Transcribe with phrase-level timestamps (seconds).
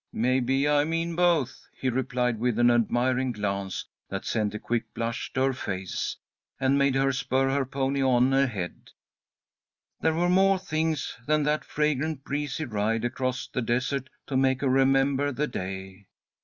[0.11, 5.31] "Maybe I mean both," he replied, with an admiring glance that sent a quick blush
[5.33, 6.17] to her face,
[6.59, 8.89] and made her spur her pony on ahead.
[9.99, 14.69] There were more things than that fragrant, breezy ride across the desert to make her
[14.69, 16.07] remember the day.